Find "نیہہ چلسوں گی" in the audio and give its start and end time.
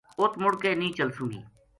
0.79-1.39